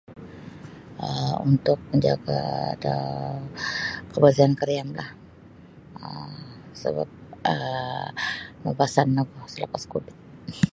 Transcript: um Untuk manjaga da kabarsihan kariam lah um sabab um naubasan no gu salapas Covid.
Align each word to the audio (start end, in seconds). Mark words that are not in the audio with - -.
um 1.05 1.35
Untuk 1.51 1.77
manjaga 1.89 2.41
da 2.83 2.95
kabarsihan 4.11 4.53
kariam 4.59 4.89
lah 4.99 5.09
um 6.05 6.31
sabab 6.81 7.09
um 7.51 8.07
naubasan 8.61 9.07
no 9.15 9.21
gu 9.31 9.39
salapas 9.53 9.83
Covid. 9.91 10.13